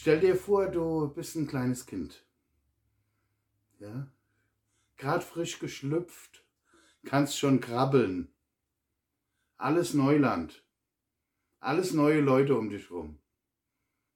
Stell 0.00 0.20
dir 0.20 0.36
vor, 0.36 0.68
du 0.68 1.08
bist 1.08 1.34
ein 1.34 1.48
kleines 1.48 1.84
Kind. 1.84 2.24
Ja? 3.80 4.08
Gerade 4.96 5.24
frisch 5.24 5.58
geschlüpft, 5.58 6.46
kannst 7.04 7.36
schon 7.36 7.58
krabbeln. 7.58 8.32
Alles 9.56 9.94
Neuland. 9.94 10.64
Alles 11.58 11.94
neue 11.94 12.20
Leute 12.20 12.56
um 12.56 12.70
dich 12.70 12.92
rum. 12.92 13.18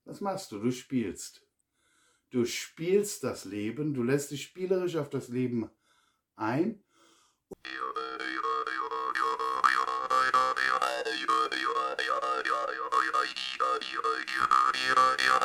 Was 0.04 0.20
machst 0.20 0.52
du? 0.52 0.60
Du 0.60 0.70
spielst. 0.70 1.44
Du 2.30 2.44
spielst 2.44 3.24
das 3.24 3.44
Leben, 3.44 3.92
du 3.92 4.04
lässt 4.04 4.30
dich 4.30 4.44
spielerisch 4.44 4.94
auf 4.94 5.10
das 5.10 5.26
Leben 5.26 5.68
ein. 6.36 6.84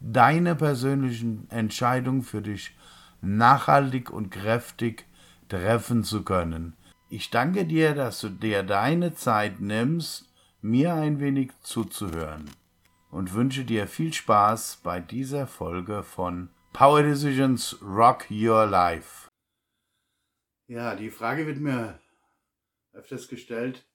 deine 0.00 0.54
persönlichen 0.54 1.50
Entscheidungen 1.50 2.22
für 2.22 2.42
dich 2.42 2.76
nachhaltig 3.20 4.10
und 4.10 4.30
kräftig 4.30 5.06
treffen 5.48 6.04
zu 6.04 6.22
können. 6.22 6.76
Ich 7.08 7.30
danke 7.30 7.64
dir, 7.66 7.94
dass 7.94 8.20
du 8.20 8.28
dir 8.28 8.62
deine 8.62 9.14
Zeit 9.14 9.60
nimmst, 9.60 10.32
mir 10.60 10.94
ein 10.94 11.20
wenig 11.20 11.52
zuzuhören 11.62 12.50
und 13.10 13.32
wünsche 13.32 13.64
dir 13.64 13.86
viel 13.86 14.12
Spaß 14.12 14.80
bei 14.82 15.00
dieser 15.00 15.46
Folge 15.46 16.02
von 16.02 16.50
Power 16.72 17.02
Decisions 17.02 17.80
Rock 17.80 18.30
Your 18.30 18.66
Life. 18.66 19.28
Ja, 20.66 20.96
die 20.96 21.10
Frage 21.10 21.46
wird 21.46 21.58
mir 21.58 22.00
öfters 22.92 23.28
gestellt, 23.28 23.86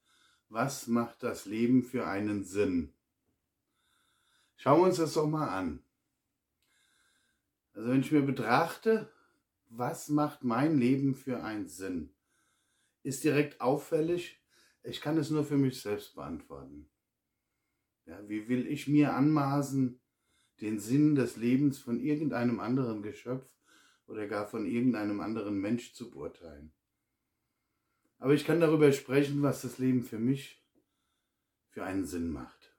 was 0.49 0.87
macht 0.87 1.21
das 1.23 1.45
Leben 1.45 1.83
für 1.83 2.07
einen 2.07 2.43
Sinn? 2.43 2.93
Schauen 4.55 4.79
wir 4.79 4.85
uns 4.87 4.97
das 4.97 5.13
doch 5.13 5.27
mal 5.27 5.49
an. 5.49 5.83
Also 7.73 7.89
wenn 7.89 8.01
ich 8.01 8.11
mir 8.11 8.21
betrachte, 8.21 9.11
was 9.67 10.09
macht 10.09 10.43
mein 10.43 10.77
Leben 10.77 11.15
für 11.15 11.43
einen 11.43 11.67
Sinn, 11.67 12.13
ist 13.03 13.23
direkt 13.23 13.61
auffällig, 13.61 14.41
ich 14.83 15.01
kann 15.01 15.17
es 15.17 15.29
nur 15.29 15.45
für 15.45 15.57
mich 15.57 15.81
selbst 15.81 16.15
beantworten. 16.15 16.89
Ja, 18.05 18.27
wie 18.27 18.47
will 18.49 18.67
ich 18.67 18.87
mir 18.87 19.13
anmaßen, 19.13 19.99
den 20.59 20.79
Sinn 20.79 21.15
des 21.15 21.37
Lebens 21.37 21.79
von 21.79 21.99
irgendeinem 21.99 22.59
anderen 22.59 23.01
Geschöpf 23.01 23.49
oder 24.05 24.27
gar 24.27 24.47
von 24.47 24.65
irgendeinem 24.65 25.21
anderen 25.21 25.59
Mensch 25.59 25.93
zu 25.93 26.11
beurteilen? 26.11 26.73
Aber 28.17 28.33
ich 28.33 28.45
kann 28.45 28.59
darüber 28.59 28.91
sprechen, 28.91 29.41
was 29.41 29.61
das 29.61 29.77
Leben 29.77 30.03
für 30.03 30.19
mich 30.19 30.63
für 31.69 31.83
einen 31.83 32.05
Sinn 32.05 32.29
macht. 32.29 32.75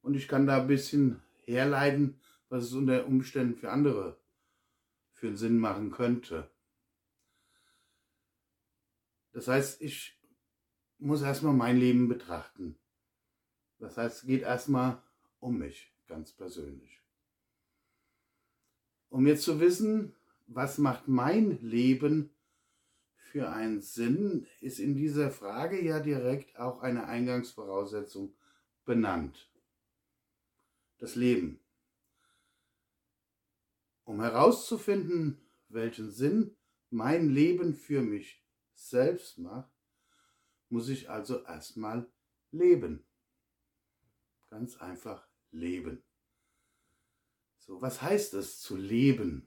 Und 0.00 0.14
ich 0.14 0.28
kann 0.28 0.46
da 0.46 0.60
ein 0.60 0.68
bisschen 0.68 1.20
herleiten, 1.44 2.20
was 2.48 2.64
es 2.64 2.72
unter 2.72 3.06
Umständen 3.06 3.56
für 3.56 3.70
andere 3.70 4.18
für 5.12 5.28
einen 5.28 5.36
Sinn 5.36 5.58
machen 5.58 5.90
könnte. 5.90 6.50
Das 9.32 9.48
heißt, 9.48 9.80
ich 9.80 10.20
muss 10.98 11.22
erstmal 11.22 11.54
mein 11.54 11.78
Leben 11.78 12.08
betrachten. 12.08 12.78
Das 13.78 13.96
heißt, 13.96 14.18
es 14.18 14.26
geht 14.26 14.42
erstmal 14.42 15.02
um 15.38 15.58
mich, 15.58 15.92
ganz 16.06 16.32
persönlich. 16.32 17.02
Um 19.08 19.26
jetzt 19.26 19.44
zu 19.44 19.60
wissen, 19.60 20.14
was 20.46 20.78
macht 20.78 21.08
mein 21.08 21.58
Leben 21.62 22.30
für 23.16 23.50
einen 23.50 23.80
Sinn, 23.80 24.46
ist 24.60 24.78
in 24.78 24.94
dieser 24.94 25.30
Frage 25.30 25.82
ja 25.82 26.00
direkt 26.00 26.56
auch 26.58 26.80
eine 26.80 27.06
Eingangsvoraussetzung 27.06 28.34
benannt. 28.84 29.50
Das 30.98 31.16
Leben. 31.16 31.63
Um 34.04 34.20
herauszufinden, 34.20 35.40
welchen 35.68 36.10
Sinn 36.10 36.56
mein 36.90 37.30
Leben 37.30 37.74
für 37.74 38.02
mich 38.02 38.44
selbst 38.74 39.38
macht, 39.38 39.72
muss 40.68 40.88
ich 40.88 41.10
also 41.10 41.42
erstmal 41.44 42.06
leben. 42.50 43.04
Ganz 44.50 44.76
einfach 44.76 45.26
leben. 45.50 46.02
So, 47.58 47.80
was 47.80 48.02
heißt 48.02 48.34
es 48.34 48.60
zu 48.60 48.76
leben? 48.76 49.46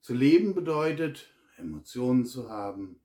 Zu 0.00 0.14
leben 0.14 0.54
bedeutet, 0.54 1.32
Emotionen 1.56 2.26
zu 2.26 2.50
haben, 2.50 3.00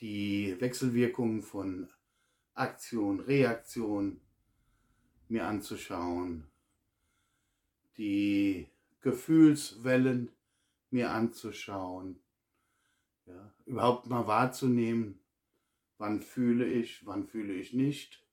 die 0.00 0.56
Wechselwirkungen 0.60 1.42
von 1.42 1.88
Aktion, 2.54 3.20
Reaktion 3.20 4.20
mir 5.28 5.46
anzuschauen, 5.46 6.51
die 7.96 8.68
Gefühlswellen 9.00 10.30
mir 10.90 11.10
anzuschauen, 11.10 12.20
ja, 13.26 13.54
überhaupt 13.64 14.06
mal 14.08 14.26
wahrzunehmen, 14.26 15.20
wann 15.98 16.20
fühle 16.20 16.66
ich, 16.66 17.06
wann 17.06 17.26
fühle 17.26 17.54
ich 17.54 17.72
nicht. 17.72 18.26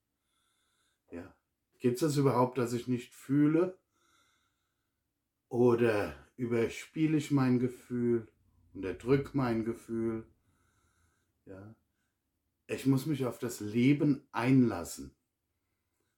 Ja. 1.11 1.35
Gibt 1.79 2.01
es 2.01 2.17
überhaupt, 2.17 2.57
dass 2.57 2.73
ich 2.73 2.87
nicht 2.87 3.13
fühle? 3.13 3.77
Oder 5.47 6.15
überspiele 6.35 7.17
ich 7.17 7.31
mein 7.31 7.59
Gefühl, 7.59 8.27
unterdrück 8.73 9.33
mein 9.33 9.65
Gefühl? 9.65 10.27
Ja. 11.45 11.75
Ich 12.67 12.85
muss 12.85 13.05
mich 13.05 13.25
auf 13.25 13.39
das 13.39 13.59
Leben 13.59 14.27
einlassen. 14.31 15.15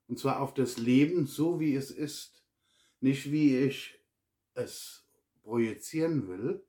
Und 0.08 0.20
zwar 0.20 0.42
auf 0.42 0.54
das 0.54 0.78
Leben 0.78 1.26
so, 1.26 1.60
wie 1.60 1.76
es 1.76 1.92
ist. 1.92 2.41
Nicht 3.02 3.32
wie 3.32 3.58
ich 3.58 4.00
es 4.54 5.06
projizieren 5.44 6.28
will, 6.28 6.64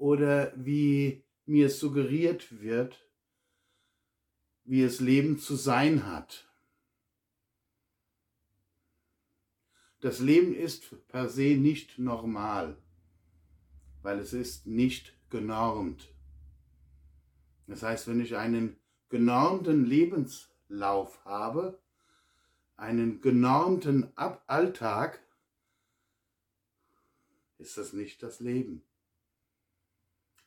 oder 0.00 0.52
wie 0.56 1.26
mir 1.44 1.68
suggeriert 1.68 2.62
wird, 2.62 3.06
wie 4.64 4.82
es 4.82 5.00
Leben 5.00 5.38
zu 5.38 5.56
sein 5.56 6.06
hat. 6.06 6.48
Das 10.00 10.20
Leben 10.20 10.54
ist 10.54 11.06
per 11.08 11.28
se 11.28 11.56
nicht 11.56 11.98
normal, 11.98 12.78
weil 14.00 14.20
es 14.20 14.32
ist 14.32 14.66
nicht 14.66 15.14
genormt. 15.28 16.08
Das 17.66 17.82
heißt, 17.82 18.08
wenn 18.08 18.20
ich 18.20 18.36
einen 18.36 18.78
genormten 19.10 19.84
Lebenslauf 19.84 21.22
habe, 21.26 21.78
einen 22.76 23.20
genormten 23.20 24.16
Alltag, 24.16 25.22
ist 27.60 27.76
das 27.76 27.92
nicht 27.92 28.22
das 28.22 28.40
Leben. 28.40 28.82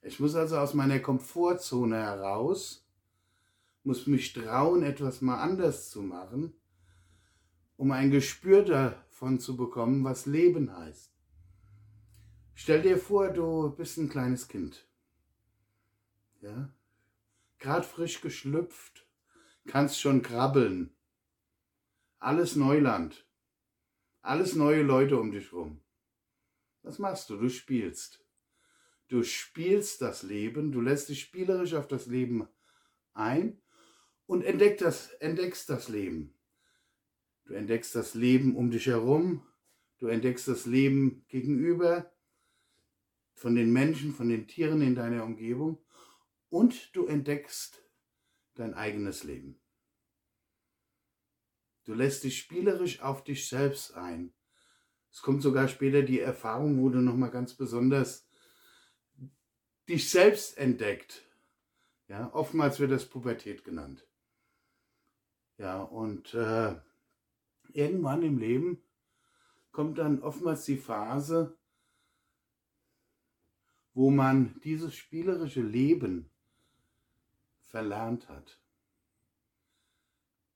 Ich 0.02 0.20
muss 0.20 0.36
also 0.36 0.58
aus 0.58 0.74
meiner 0.74 1.00
Komfortzone 1.00 1.96
heraus, 1.96 2.86
muss 3.84 4.08
mich 4.08 4.34
trauen, 4.34 4.84
etwas 4.84 5.22
mal 5.22 5.40
anders 5.40 5.90
zu 5.90 6.02
machen, 6.02 6.54
um 7.78 7.92
ein 7.92 8.12
Gespür 8.12 8.64
davon 8.64 9.40
zu 9.40 9.56
bekommen, 9.56 10.04
was 10.04 10.26
Leben 10.26 10.76
heißt. 10.76 11.12
Stell 12.56 12.82
dir 12.82 12.98
vor, 12.98 13.30
du 13.30 13.70
bist 13.76 13.98
ein 13.98 14.10
kleines 14.10 14.48
Kind. 14.48 14.88
Ja? 16.42 16.70
Gerade 17.60 17.86
frisch 17.86 18.22
geschlüpft, 18.22 19.08
kannst 19.66 20.00
schon 20.02 20.22
krabbeln. 20.22 20.94
Alles 22.20 22.56
Neuland. 22.56 23.26
Alles 24.22 24.56
neue 24.56 24.84
Leute 24.84 25.18
um 25.18 25.32
dich 25.32 25.52
rum. 25.52 25.83
Was 26.84 27.00
machst 27.00 27.30
du? 27.30 27.38
Du 27.38 27.50
spielst. 27.50 28.24
Du 29.08 29.24
spielst 29.24 30.02
das 30.02 30.24
Leben, 30.24 30.72
du 30.72 30.82
lässt 30.82 31.10
dich 31.10 31.22
spielerisch 31.22 31.74
auf 31.74 31.88
das 31.88 32.06
Leben 32.06 32.48
ein 33.14 33.62
und 34.26 34.44
entdeck 34.44 34.78
das, 34.78 35.12
entdeckst 35.14 35.70
das 35.70 35.90
Leben. 35.90 36.34
Du 37.46 37.54
entdeckst 37.54 37.94
das 37.96 38.14
Leben 38.14 38.56
um 38.56 38.72
dich 38.72 38.88
herum, 38.88 39.46
du 40.00 40.08
entdeckst 40.08 40.48
das 40.48 40.66
Leben 40.66 41.26
gegenüber 41.28 42.12
von 43.34 43.56
den 43.56 43.74
Menschen, 43.74 44.14
von 44.14 44.30
den 44.30 44.48
Tieren 44.48 44.82
in 44.82 44.96
deiner 44.96 45.24
Umgebung 45.26 45.84
und 46.50 46.96
du 46.96 47.06
entdeckst 47.06 47.84
dein 48.56 48.74
eigenes 48.74 49.24
Leben. 49.24 49.60
Du 51.84 51.94
lässt 51.94 52.24
dich 52.24 52.40
spielerisch 52.40 53.02
auf 53.02 53.24
dich 53.24 53.50
selbst 53.50 53.94
ein. 53.96 54.34
Es 55.14 55.22
kommt 55.22 55.44
sogar 55.44 55.68
später 55.68 56.02
die 56.02 56.20
Erfahrung, 56.20 56.82
wo 56.82 56.90
du 56.90 57.00
nochmal 57.00 57.30
ganz 57.30 57.54
besonders 57.54 58.28
dich 59.88 60.10
selbst 60.10 60.58
entdeckt. 60.58 61.22
Ja, 62.08 62.34
oftmals 62.34 62.80
wird 62.80 62.92
das 62.92 63.06
Pubertät 63.06 63.64
genannt. 63.64 64.08
Ja, 65.60 65.84
und 65.84 66.34
äh, 66.34 66.76
irgendwann 67.74 68.24
im 68.24 68.40
Leben 68.40 68.84
kommt 69.72 70.00
dann 70.00 70.24
oftmals 70.24 70.66
die 70.66 70.78
Phase, 70.78 71.56
wo 73.94 74.10
man 74.10 74.60
dieses 74.64 74.96
spielerische 74.96 75.62
Leben 75.62 76.32
verlernt 77.60 78.30
hat, 78.30 78.60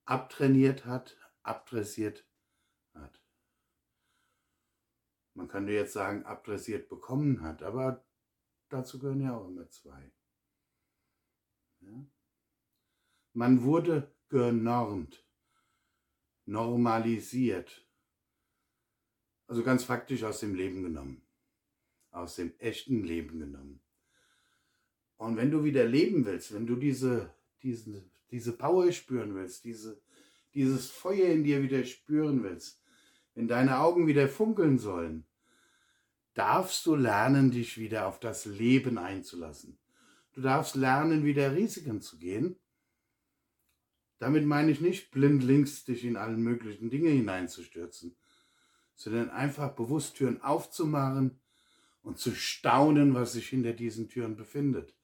abtrainiert 0.05 0.85
hat, 0.85 1.15
abdressiert 1.43 2.25
hat. 2.95 3.21
Man 5.37 5.47
könnte 5.47 5.71
jetzt 5.71 5.93
sagen, 5.93 6.25
abdressiert 6.25 6.89
bekommen 6.89 7.41
hat, 7.41 7.61
aber 7.61 8.03
dazu 8.69 8.97
gehören 8.97 9.21
ja 9.21 9.37
auch 9.37 9.47
immer 9.47 9.69
zwei. 9.69 10.11
Ja? 11.81 12.07
Man 13.33 13.61
wurde 13.61 14.11
genormt, 14.29 15.23
normalisiert, 16.45 17.87
also 19.45 19.61
ganz 19.63 19.83
faktisch 19.83 20.23
aus 20.23 20.39
dem 20.39 20.55
Leben 20.55 20.81
genommen, 20.81 21.21
aus 22.09 22.37
dem 22.37 22.57
echten 22.57 23.03
Leben 23.03 23.37
genommen. 23.37 23.79
Und 25.17 25.37
wenn 25.37 25.51
du 25.51 25.63
wieder 25.63 25.85
leben 25.85 26.25
willst, 26.25 26.51
wenn 26.51 26.65
du 26.65 26.75
diese, 26.75 27.31
diese, 27.61 28.09
diese 28.31 28.57
Power 28.57 28.91
spüren 28.91 29.35
willst, 29.35 29.65
diese, 29.65 30.01
dieses 30.55 30.89
Feuer 30.89 31.29
in 31.29 31.43
dir 31.43 31.61
wieder 31.61 31.83
spüren 31.85 32.41
willst, 32.41 32.81
wenn 33.37 33.47
deine 33.47 33.77
Augen 33.81 34.07
wieder 34.07 34.27
funkeln 34.27 34.79
sollen, 34.79 35.23
darfst 36.33 36.87
du 36.87 36.95
lernen, 36.95 37.51
dich 37.51 37.77
wieder 37.77 38.07
auf 38.07 38.19
das 38.19 38.45
Leben 38.45 38.97
einzulassen. 38.97 39.77
Du 40.33 40.41
darfst 40.41 40.75
lernen, 40.75 41.23
wieder 41.23 41.55
Risiken 41.55 42.01
zu 42.01 42.17
gehen. 42.17 42.55
Damit 44.17 44.47
meine 44.47 44.71
ich 44.71 44.81
nicht 44.81 45.11
blindlings 45.11 45.85
dich 45.85 46.03
in 46.03 46.17
allen 46.17 46.41
möglichen 46.41 46.89
Dinge 46.89 47.09
hineinzustürzen, 47.09 48.15
sondern 48.95 49.29
einfach 49.29 49.75
bewusst 49.75 50.17
Türen 50.17 50.41
aufzumachen 50.41 51.39
und 52.01 52.17
zu 52.17 52.33
staunen, 52.33 53.13
was 53.13 53.33
sich 53.33 53.49
hinter 53.49 53.73
diesen 53.73 54.09
Türen 54.09 54.35
befindet 54.35 54.95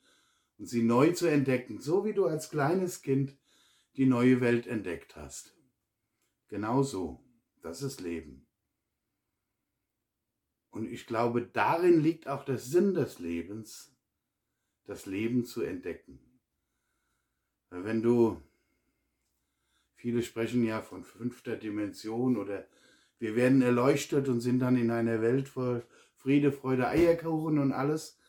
und 0.57 0.65
sie 0.65 0.81
neu 0.81 1.11
zu 1.11 1.27
entdecken, 1.27 1.79
so 1.79 2.03
wie 2.03 2.13
du 2.13 2.25
als 2.25 2.49
kleines 2.49 3.03
Kind 3.03 3.37
die 3.95 4.07
neue 4.07 4.41
Welt 4.41 4.65
entdeckt 4.65 5.15
hast. 5.15 5.55
Genau 6.47 6.81
so, 6.81 7.23
das 7.63 7.81
ist 7.81 8.01
Leben. 8.01 8.45
Und 10.69 10.91
ich 10.91 11.07
glaube, 11.07 11.41
darin 11.41 12.01
liegt 12.01 12.27
auch 12.27 12.45
der 12.45 12.57
Sinn 12.57 12.93
des 12.93 13.19
Lebens, 13.19 13.95
das 14.85 15.05
Leben 15.05 15.45
zu 15.45 15.61
entdecken. 15.61 16.19
Wenn 17.69 18.03
du, 18.03 18.41
viele 19.95 20.21
sprechen 20.21 20.63
ja 20.63 20.81
von 20.81 21.03
fünfter 21.03 21.55
Dimension 21.55 22.37
oder 22.37 22.67
wir 23.17 23.35
werden 23.35 23.61
erleuchtet 23.61 24.27
und 24.27 24.41
sind 24.41 24.59
dann 24.59 24.75
in 24.75 24.91
einer 24.91 25.21
Welt 25.21 25.47
voll 25.47 25.85
Friede, 26.15 26.51
Freude, 26.51 26.87
Eierkuchen 26.87 27.57
und 27.57 27.71
alles. 27.71 28.19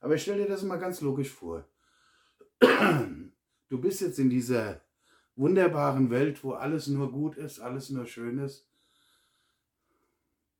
Aber 0.00 0.18
stell 0.18 0.38
dir 0.38 0.48
das 0.48 0.62
mal 0.62 0.78
ganz 0.78 1.00
logisch 1.00 1.30
vor. 1.30 1.66
Du 3.68 3.80
bist 3.80 4.00
jetzt 4.00 4.20
in 4.20 4.30
dieser 4.30 4.85
wunderbaren 5.36 6.10
Welt, 6.10 6.42
wo 6.42 6.52
alles 6.52 6.88
nur 6.88 7.12
gut 7.12 7.36
ist, 7.36 7.60
alles 7.60 7.90
nur 7.90 8.06
schön 8.06 8.38
ist. 8.38 8.68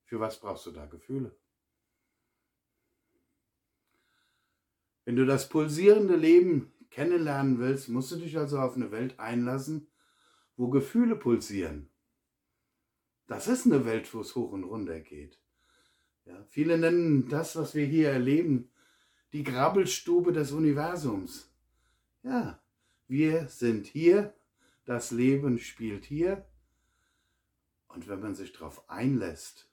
Für 0.04 0.20
was 0.20 0.38
brauchst 0.38 0.66
du 0.66 0.70
da 0.70 0.86
Gefühle? 0.86 1.36
Wenn 5.04 5.16
du 5.16 5.24
das 5.24 5.48
pulsierende 5.48 6.16
Leben 6.16 6.72
kennenlernen 6.90 7.58
willst, 7.58 7.88
musst 7.88 8.12
du 8.12 8.16
dich 8.16 8.36
also 8.38 8.58
auf 8.58 8.76
eine 8.76 8.90
Welt 8.90 9.18
einlassen, 9.18 9.88
wo 10.56 10.68
Gefühle 10.68 11.16
pulsieren. 11.16 11.90
Das 13.26 13.48
ist 13.48 13.66
eine 13.66 13.84
Welt, 13.84 14.12
wo 14.14 14.20
es 14.20 14.34
hoch 14.34 14.52
und 14.52 14.64
runter 14.64 15.00
geht. 15.00 15.40
Ja, 16.24 16.44
viele 16.48 16.78
nennen 16.78 17.28
das, 17.28 17.56
was 17.56 17.74
wir 17.74 17.86
hier 17.86 18.10
erleben, 18.10 18.70
die 19.32 19.44
Grabbelstube 19.44 20.32
des 20.32 20.52
Universums. 20.52 21.52
Ja, 22.22 22.60
wir 23.06 23.48
sind 23.48 23.86
hier, 23.86 24.34
das 24.86 25.10
Leben 25.10 25.58
spielt 25.58 26.06
hier. 26.06 26.46
Und 27.88 28.08
wenn 28.08 28.20
man 28.20 28.34
sich 28.34 28.52
darauf 28.52 28.88
einlässt, 28.88 29.68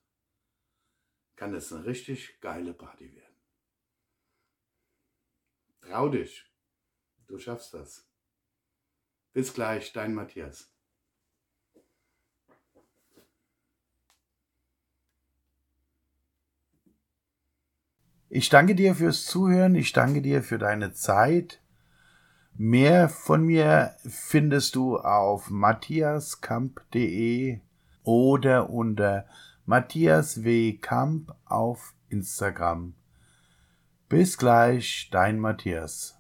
kann 1.36 1.54
es 1.54 1.72
eine 1.72 1.86
richtig 1.86 2.42
geile 2.42 2.74
Party 2.74 3.16
werden. 3.16 3.36
Trau 5.82 6.10
dich, 6.10 6.46
du 7.28 7.38
schaffst 7.38 7.74
das. 7.74 8.08
Bis 9.34 9.54
gleich, 9.54 9.94
dein 9.94 10.14
Matthias. 10.14 10.70
Ich 18.30 18.50
danke 18.50 18.74
dir 18.74 18.96
fürs 18.96 19.26
Zuhören, 19.26 19.76
ich 19.76 19.92
danke 19.94 20.22
dir 20.22 20.42
für 20.42 20.58
deine 20.58 20.94
Zeit. 20.94 21.63
Mehr 22.56 23.10
von 23.10 23.44
mir 23.44 23.96
findest 24.06 24.76
du 24.76 24.98
auf 24.98 25.50
matthiaskamp.de 25.50 27.60
oder 28.04 28.70
unter 28.70 29.26
Matthias 29.66 30.44
W. 30.44 30.74
Kamp 30.74 31.34
auf 31.46 31.96
Instagram. 32.10 32.94
Bis 34.08 34.38
gleich, 34.38 35.10
dein 35.12 35.40
Matthias. 35.40 36.20